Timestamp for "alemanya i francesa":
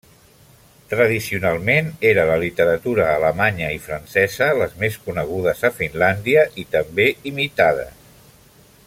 3.19-4.49